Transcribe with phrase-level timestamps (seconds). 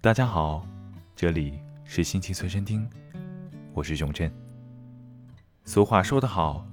[0.00, 0.64] 大家好，
[1.16, 2.88] 这里是心情随身听，
[3.74, 4.32] 我是永振。
[5.64, 6.64] 俗话说得好，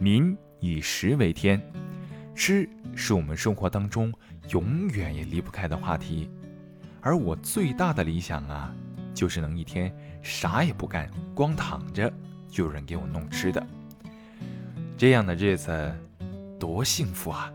[0.00, 1.62] 民以食为天，
[2.34, 4.12] 吃是我们生活当中
[4.48, 6.28] 永远也离不开的话题。
[7.00, 8.74] 而我最大的理想啊，
[9.14, 12.12] 就是能一天啥也不干，光躺着
[12.48, 13.64] 就有人给我弄吃的，
[14.98, 15.94] 这样的日子
[16.58, 17.48] 多幸福啊！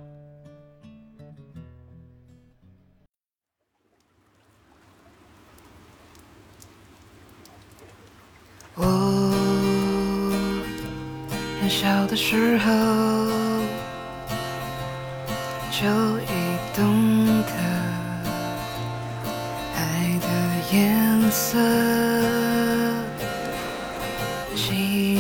[12.20, 12.72] 时候
[15.70, 15.86] 就
[16.22, 17.52] 已懂得
[19.76, 19.80] 爱
[20.20, 20.28] 的
[20.76, 20.82] 颜
[21.32, 21.60] 色，
[24.56, 25.20] 记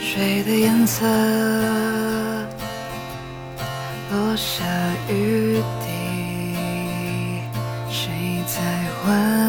[0.00, 1.04] 水的颜色，
[4.10, 4.64] 落下
[5.10, 5.92] 雨滴，
[7.90, 8.58] 谁在
[9.06, 9.43] 问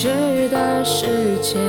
[0.00, 1.60] 停止的时间，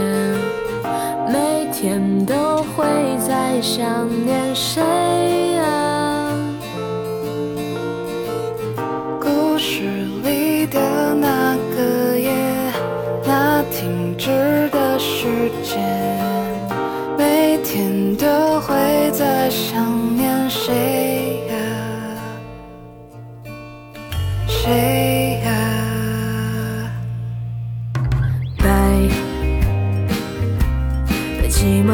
[1.27, 2.85] 每天都会
[3.19, 5.40] 在想念谁。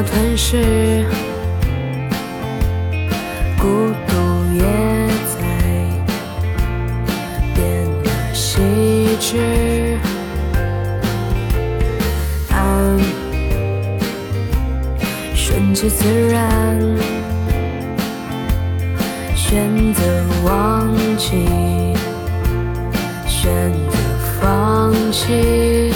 [0.08, 1.06] 吞噬，
[3.60, 4.14] 孤独
[4.54, 4.62] 也
[5.34, 5.38] 在
[7.54, 8.62] 变得细
[9.20, 9.98] 致。
[12.50, 12.98] 安
[15.36, 16.80] 顺其自然，
[19.36, 20.02] 选择
[20.44, 21.46] 忘记，
[23.28, 23.98] 选择
[24.42, 25.94] 放弃。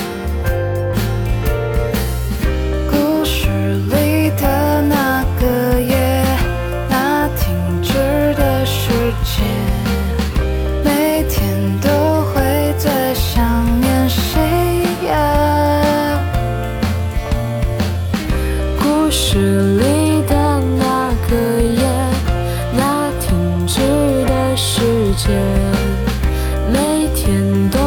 [27.41, 27.81] 每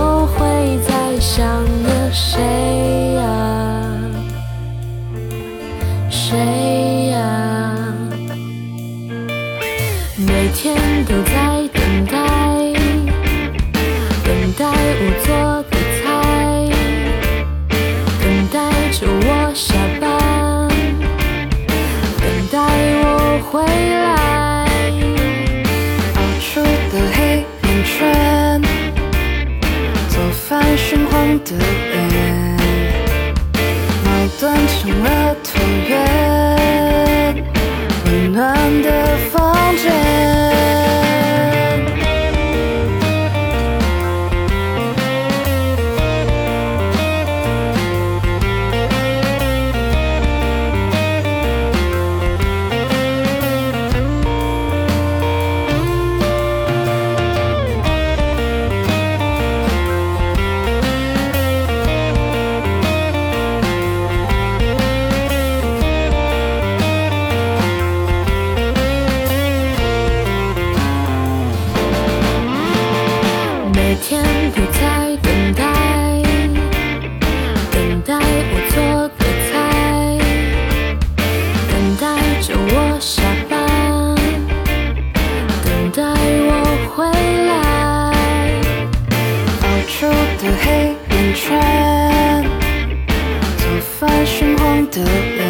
[94.95, 95.44] to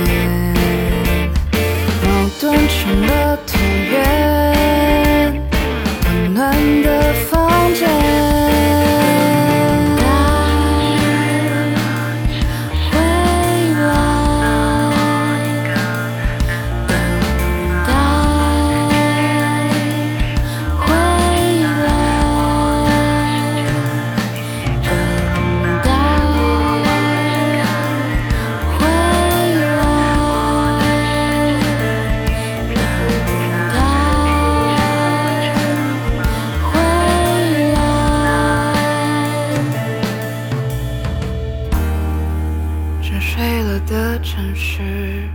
[43.86, 45.28] 的城市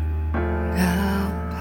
[0.72, 0.80] 告
[1.52, 1.56] 白。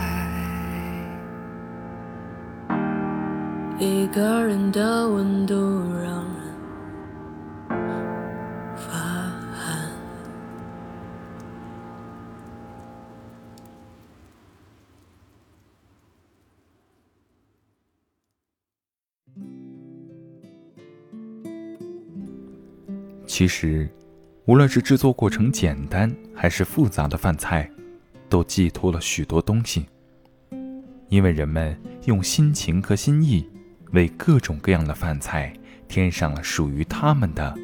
[3.79, 5.55] 一个人的温度
[6.03, 7.77] 让人
[8.75, 8.89] 发
[9.53, 9.91] 寒。
[23.27, 23.87] 其实。
[24.49, 27.71] 无论是制作过程简单还是复杂的饭菜，
[28.31, 29.85] 都寄托了许多东西。
[31.11, 33.47] 因为人们用心情和心意，
[33.93, 35.53] 为各种各样的饭菜
[35.87, 37.55] 添上了属于他们的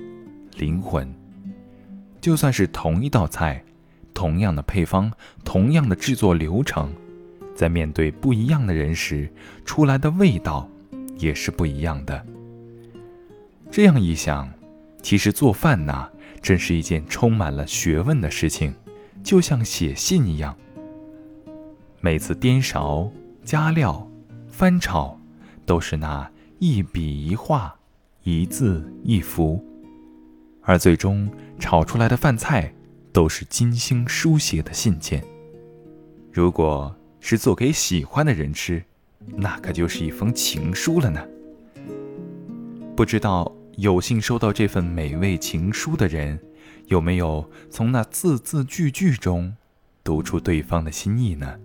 [0.58, 1.10] 灵魂。
[2.20, 3.64] 就算是同一道菜，
[4.12, 5.10] 同样的配方，
[5.42, 6.92] 同样的制作流程，
[7.54, 9.26] 在面对不一样的人时，
[9.64, 10.68] 出来的味道
[11.16, 12.22] 也是不一样的。
[13.70, 14.52] 这样一想，
[15.04, 16.08] 其实做饭呐，
[16.40, 18.74] 真是一件充满了学问的事情，
[19.22, 20.56] 就像写信一样。
[22.00, 23.12] 每次颠勺、
[23.44, 24.10] 加料、
[24.48, 25.20] 翻炒，
[25.66, 26.28] 都是那
[26.58, 27.76] 一笔一画、
[28.22, 29.62] 一字一幅，
[30.62, 32.72] 而最终炒出来的饭菜，
[33.12, 35.22] 都是精心书写的信件。
[36.32, 38.82] 如果是做给喜欢的人吃，
[39.36, 41.22] 那可就是一封情书了呢。
[42.96, 43.54] 不知道。
[43.76, 46.38] 有幸收到这份美味情书的人，
[46.86, 49.54] 有没有从那字字句句中
[50.04, 51.58] 读出对方的心意呢？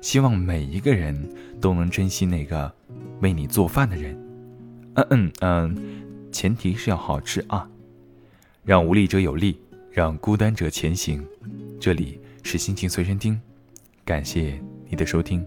[0.00, 1.28] 希望每一个人
[1.60, 2.72] 都能珍惜那个
[3.20, 4.14] 为你做饭的人。
[4.94, 5.76] 嗯嗯嗯，
[6.30, 7.68] 前提是要好吃啊！
[8.64, 9.60] 让无力者有力，
[9.90, 11.24] 让孤单者前行。
[11.80, 13.40] 这里是心情随身听，
[14.04, 15.44] 感谢你的收听。